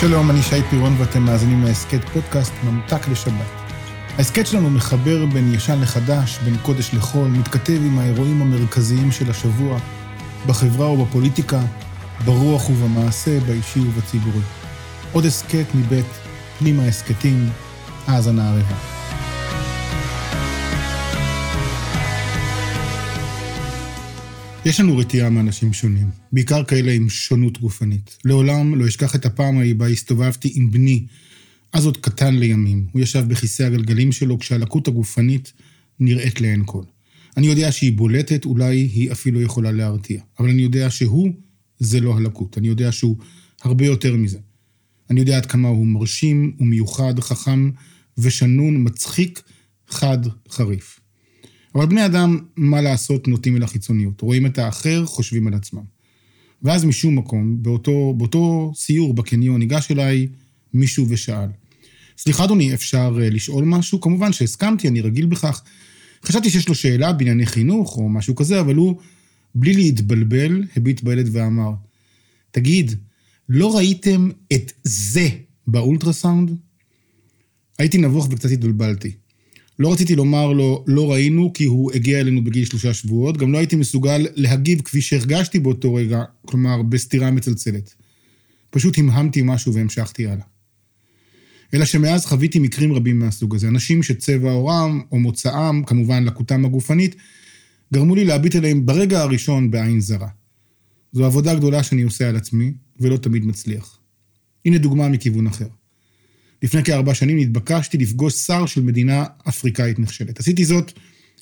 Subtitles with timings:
[0.00, 3.46] שלום, אני שי פירון ואתם מאזינים להסכת פודקאסט ממתק לשבת.
[4.18, 9.78] ההסכת שלנו מחבר בין ישן לחדש, בין קודש לחול, מתכתב עם האירועים המרכזיים של השבוע,
[10.46, 11.60] בחברה ובפוליטיקה,
[12.24, 14.42] ברוח ובמעשה, באישי ובציבורי.
[15.12, 16.06] עוד הסכת מבית
[16.58, 17.50] פנימה הסכתים,
[18.06, 18.99] האזנה ערבה.
[24.64, 28.18] יש לנו רתיעה מאנשים שונים, בעיקר כאלה עם שונות גופנית.
[28.24, 31.06] לעולם לא אשכח את הפעם ההיא בה הסתובבתי עם בני,
[31.72, 32.86] אז עוד קטן לימים.
[32.92, 35.52] הוא ישב בכיסא הגלגלים שלו כשהלקות הגופנית
[36.00, 36.82] נראית לעין כל.
[37.36, 40.22] אני יודע שהיא בולטת, אולי היא אפילו יכולה להרתיע.
[40.38, 41.32] אבל אני יודע שהוא,
[41.78, 42.58] זה לא הלקות.
[42.58, 43.16] אני יודע שהוא
[43.62, 44.38] הרבה יותר מזה.
[45.10, 47.70] אני יודע עד כמה הוא מרשים ומיוחד, חכם
[48.18, 49.42] ושנון, מצחיק,
[49.88, 50.18] חד,
[50.50, 51.00] חריף.
[51.74, 54.20] אבל בני אדם, מה לעשות, נוטים אל החיצוניות.
[54.20, 55.82] רואים את האחר, חושבים על עצמם.
[56.62, 60.28] ואז משום מקום, באותו, באותו סיור בקניון, ניגש אליי
[60.74, 61.48] מישהו ושאל,
[62.18, 64.00] סליחה אדוני, אפשר אה, לשאול משהו?
[64.00, 65.62] כמובן שהסכמתי, אני רגיל בכך.
[66.24, 69.00] חשבתי שיש לו שאלה בענייני חינוך או משהו כזה, אבל הוא,
[69.54, 71.72] בלי להתבלבל, הביט בילד ואמר,
[72.50, 72.94] תגיד,
[73.48, 75.28] לא ראיתם את זה
[75.66, 76.50] באולטרסאונד?
[77.78, 79.12] הייתי נבוך וקצת התבלבלתי.
[79.80, 83.58] לא רציתי לומר לו, לא ראינו, כי הוא הגיע אלינו בגיל שלושה שבועות, גם לא
[83.58, 87.94] הייתי מסוגל להגיב כפי שהרגשתי באותו רגע, כלומר, בסתירה מצלצלת.
[88.70, 90.44] פשוט המהמתי משהו והמשכתי הלאה.
[91.74, 93.68] אלא שמאז חוויתי מקרים רבים מהסוג הזה.
[93.68, 97.16] אנשים שצבע עורם או מוצאם, כמובן לקותם הגופנית,
[97.94, 100.28] גרמו לי להביט אליהם ברגע הראשון בעין זרה.
[101.12, 103.98] זו עבודה גדולה שאני עושה על עצמי, ולא תמיד מצליח.
[104.64, 105.68] הנה דוגמה מכיוון אחר.
[106.62, 110.40] לפני כארבע שנים נתבקשתי לפגוש שר של מדינה אפריקאית נחשלת.
[110.40, 110.92] עשיתי זאת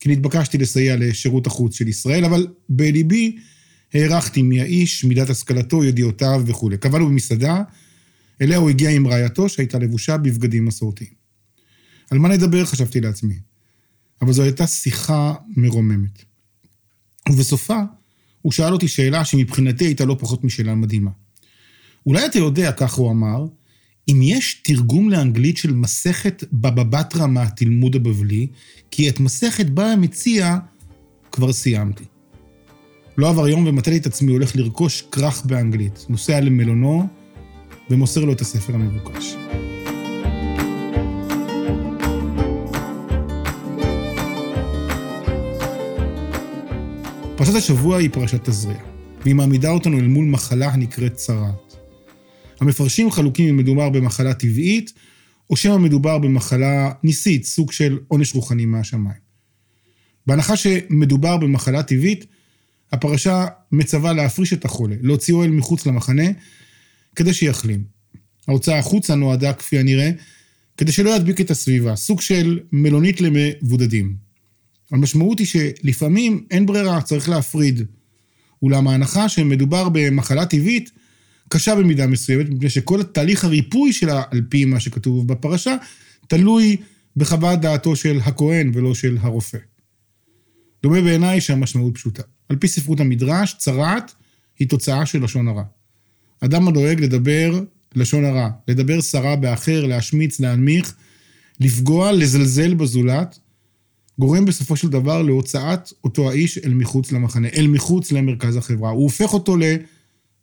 [0.00, 3.36] כי נתבקשתי לסייע לשירות החוץ של ישראל, אבל בליבי
[3.94, 6.78] הערכתי מי האיש, מידת השכלתו, ידיעותיו וכולי.
[6.78, 7.62] קבענו במסעדה,
[8.42, 11.10] אליה הוא הגיע עם רעייתו שהייתה לבושה בבגדים מסורתיים.
[12.10, 12.64] על מה נדבר?
[12.64, 13.34] חשבתי לעצמי.
[14.22, 16.24] אבל זו הייתה שיחה מרוממת.
[17.28, 17.80] ובסופה,
[18.42, 21.10] הוא שאל אותי שאלה שמבחינתי הייתה לא פחות משאלה מדהימה.
[22.06, 23.46] אולי אתה יודע, כך הוא אמר,
[24.08, 28.46] אם יש תרגום לאנגלית של מסכת בבא בתרא מהתלמוד הבבלי,
[28.90, 30.56] כי את מסכת בא המציע
[31.32, 32.04] כבר סיימתי.
[33.18, 37.06] לא עבר יום ומצאתי את עצמי הולך לרכוש כרך באנגלית, נוסע למלונו
[37.90, 39.36] ומוסר לו את הספר המבוקש.
[47.36, 48.80] פרשת השבוע היא פרשת תזריע,
[49.22, 51.63] והיא מעמידה אותנו אל מול מחלה הנקראת צרעת.
[52.60, 54.92] המפרשים חלוקים אם מדובר במחלה טבעית,
[55.50, 59.24] או שמא מדובר במחלה ניסית, סוג של עונש רוחני מהשמיים.
[60.26, 62.26] בהנחה שמדובר במחלה טבעית,
[62.92, 66.24] הפרשה מצווה להפריש את החולה, להוציאו אל מחוץ למחנה,
[67.16, 67.84] כדי שיחלים.
[68.48, 70.10] ההוצאה החוצה נועדה, כפי הנראה,
[70.76, 74.16] כדי שלא ידביק את הסביבה, סוג של מלונית למבודדים.
[74.90, 77.82] המשמעות היא שלפעמים אין ברירה, צריך להפריד.
[78.62, 80.90] אולם ההנחה שמדובר במחלה טבעית
[81.54, 85.76] קשה במידה מסוימת, מפני שכל תהליך הריפוי שלה, על פי מה שכתוב בפרשה,
[86.28, 86.76] תלוי
[87.16, 89.58] בחוות דעתו של הכהן ולא של הרופא.
[90.82, 92.22] דומה בעיניי שהמשמעות פשוטה.
[92.48, 94.14] על פי ספרות המדרש, צרעת
[94.58, 95.62] היא תוצאה של לשון הרע.
[96.40, 97.60] אדם הדואג לדבר
[97.94, 100.94] לשון הרע, לדבר סרה באחר, להשמיץ, להנמיך,
[101.60, 103.38] לפגוע, לזלזל בזולת,
[104.18, 108.90] גורם בסופו של דבר להוצאת אותו האיש אל מחוץ למחנה, אל מחוץ למרכז החברה.
[108.90, 109.56] הוא הופך אותו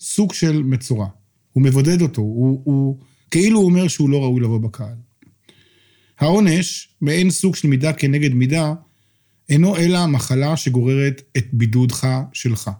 [0.00, 1.06] לסוג של מצורע.
[1.52, 2.98] הוא מבודד אותו, הוא, הוא
[3.30, 4.96] כאילו הוא אומר שהוא לא ראוי לבוא בקהל.
[6.18, 8.74] העונש, מעין סוג של מידה כנגד מידה,
[9.48, 12.70] אינו אלא המחלה שגוררת את בידודך שלך.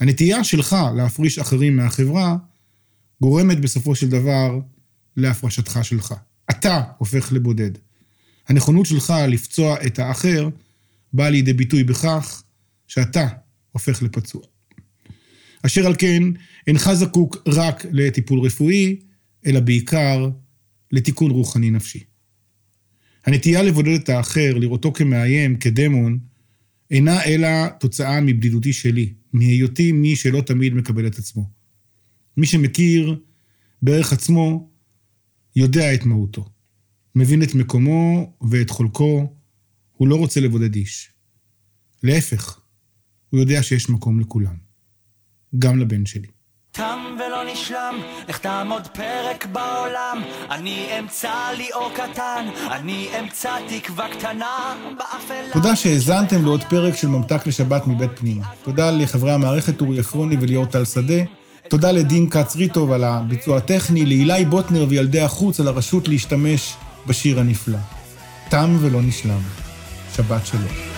[0.00, 2.36] הנטייה שלך להפריש אחרים מהחברה
[3.20, 4.58] גורמת בסופו של דבר
[5.16, 6.14] להפרשתך שלך.
[6.50, 7.70] אתה הופך לבודד.
[8.48, 10.48] הנכונות שלך לפצוע את האחר
[11.12, 12.42] באה לידי ביטוי בכך
[12.86, 13.26] שאתה
[13.72, 14.42] הופך לפצוע.
[15.66, 16.22] אשר על כן,
[16.66, 18.96] אינך זקוק רק לטיפול רפואי,
[19.46, 20.30] אלא בעיקר
[20.92, 22.04] לתיקון רוחני נפשי.
[23.26, 26.18] הנטייה לבודד את האחר, לראותו כמאיים, כדמון,
[26.90, 27.48] אינה אלא
[27.80, 31.50] תוצאה מבדידותי שלי, מהיותי מי שלא תמיד מקבל את עצמו.
[32.36, 33.20] מי שמכיר
[33.82, 34.70] בערך עצמו,
[35.56, 36.50] יודע את מהותו.
[37.14, 39.34] מבין את מקומו ואת חולקו,
[39.92, 41.10] הוא לא רוצה לבודד איש.
[42.02, 42.60] להפך,
[43.30, 44.63] הוא יודע שיש מקום לכולם.
[45.58, 46.26] גם לבן שלי.
[46.72, 47.94] תם ולא נשלם,
[48.28, 50.22] לך תעמוד פרק בעולם.
[50.50, 55.52] אני אמצא לי אור קטן, אני אמצא תקווה קטנה באפלה.
[55.52, 58.44] תודה שהאזנתם לעוד פרק של ממתק לשבת מבית פנימה.
[58.64, 61.22] תודה לחברי המערכת אורי עפרוני וליאור טל שדה.
[61.68, 66.74] תודה לדין כץ ריטוב על הביצוע הטכני, לאילי בוטנר וילדי החוץ על הרשות להשתמש
[67.06, 67.78] בשיר הנפלא.
[68.48, 69.40] תם ולא נשלם.
[70.16, 70.93] שבת שלום.